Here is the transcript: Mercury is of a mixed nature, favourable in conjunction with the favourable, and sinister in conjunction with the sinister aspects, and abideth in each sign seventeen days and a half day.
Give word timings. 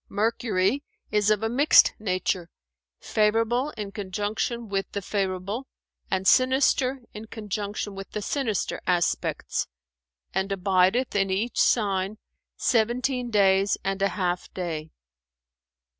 Mercury 0.09 0.81
is 1.11 1.29
of 1.29 1.43
a 1.43 1.47
mixed 1.47 1.93
nature, 1.99 2.49
favourable 2.99 3.69
in 3.77 3.91
conjunction 3.91 4.67
with 4.67 4.91
the 4.93 5.01
favourable, 5.03 5.67
and 6.09 6.27
sinister 6.27 7.01
in 7.13 7.27
conjunction 7.27 7.93
with 7.93 8.09
the 8.09 8.21
sinister 8.23 8.81
aspects, 8.87 9.67
and 10.33 10.51
abideth 10.51 11.15
in 11.15 11.29
each 11.29 11.61
sign 11.61 12.17
seventeen 12.57 13.29
days 13.29 13.77
and 13.83 14.01
a 14.01 14.07
half 14.09 14.51
day. 14.55 14.89